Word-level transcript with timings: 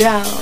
chao. 0.00 0.39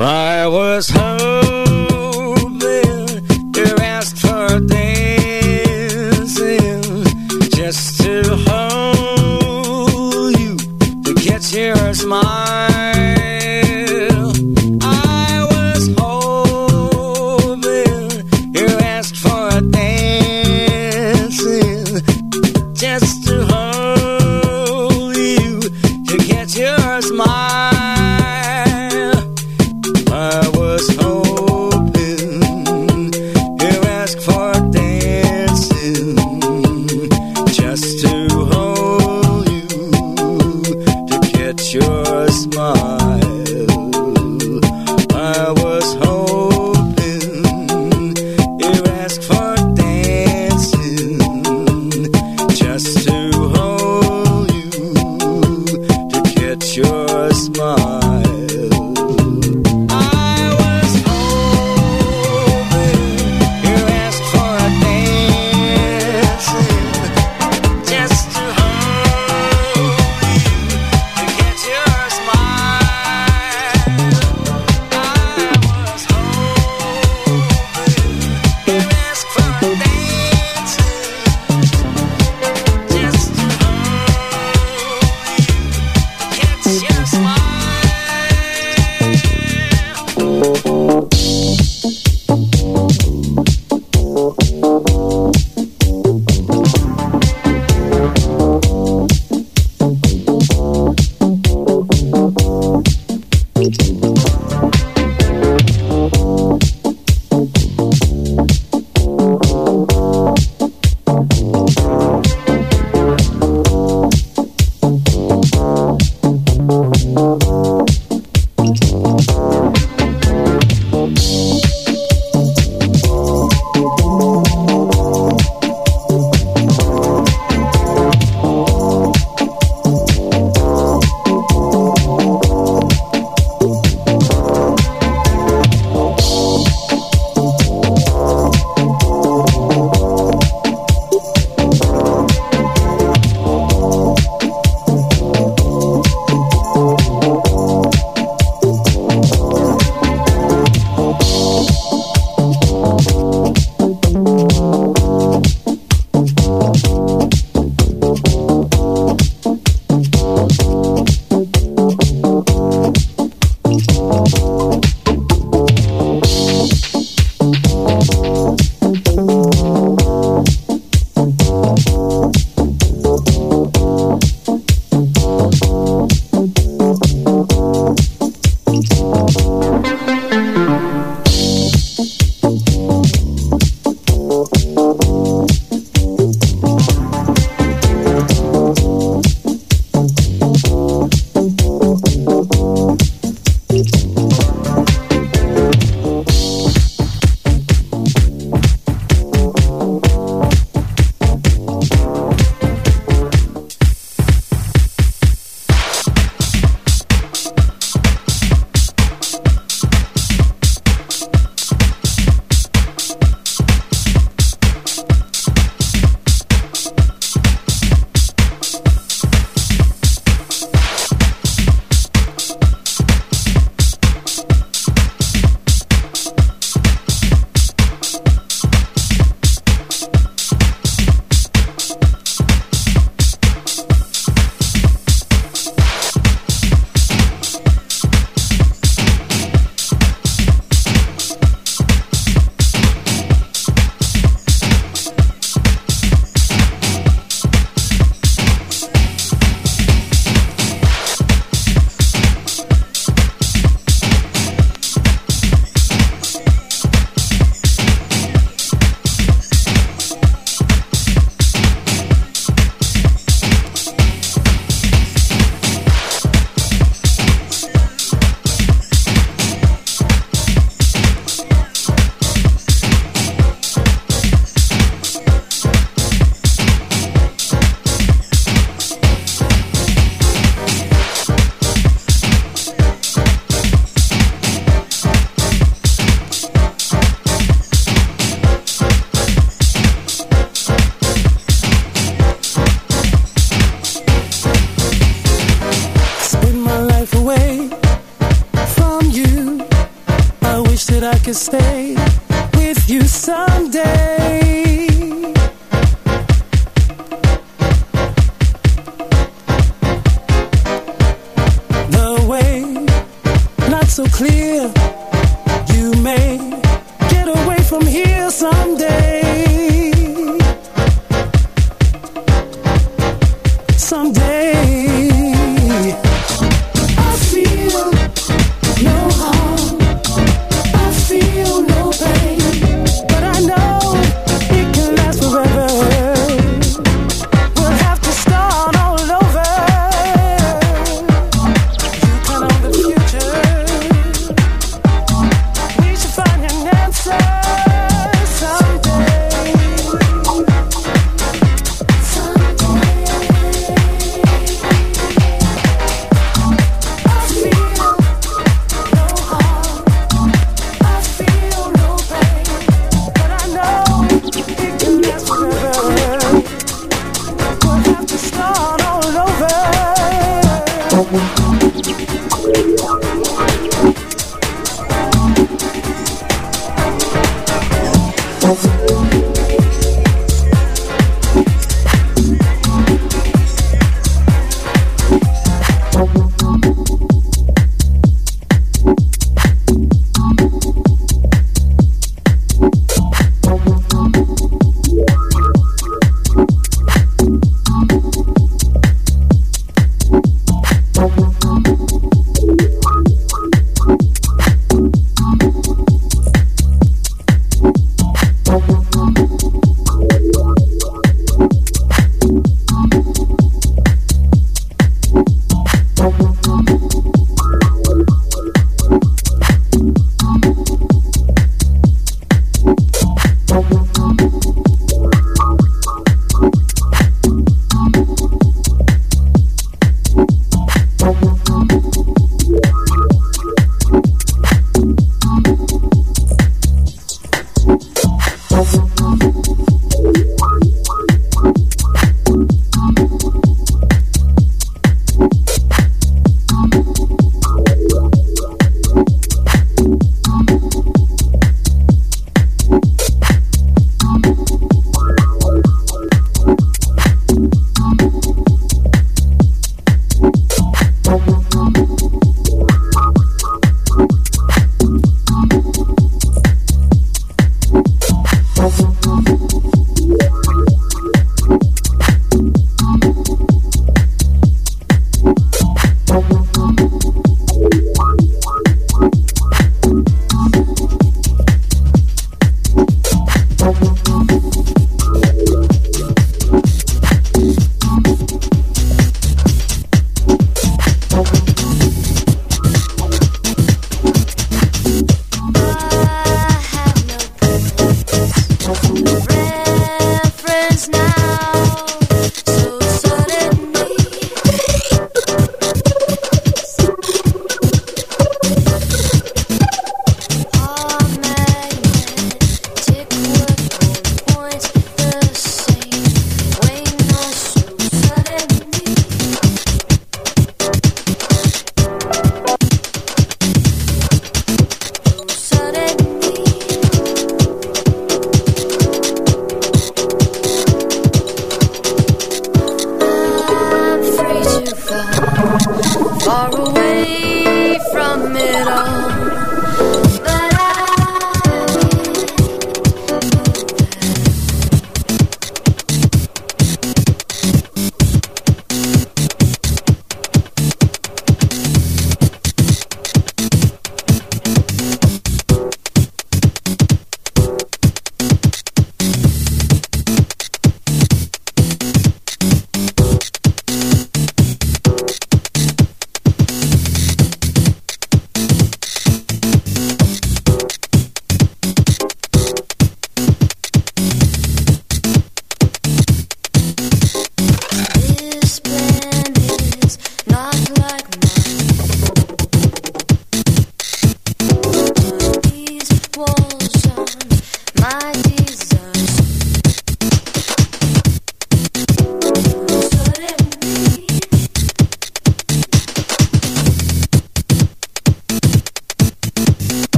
I 0.00 0.46
was 0.46 0.88
hoping 0.88 1.43